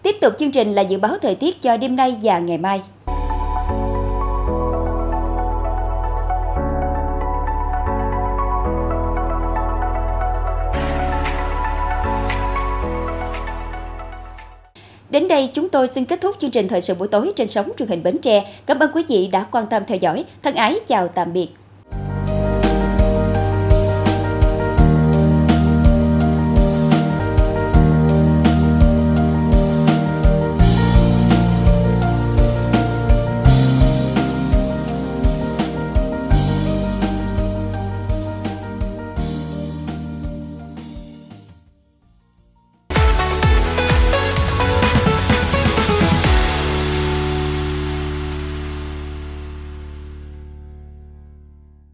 [0.02, 2.82] Tiếp tục chương trình là dự báo thời tiết cho đêm nay và ngày mai.
[15.10, 17.72] Đến đây chúng tôi xin kết thúc chương trình thời sự buổi tối trên sóng
[17.78, 18.54] truyền hình Bến Tre.
[18.66, 20.24] Cảm ơn quý vị đã quan tâm theo dõi.
[20.42, 21.48] Thân ái, chào tạm biệt.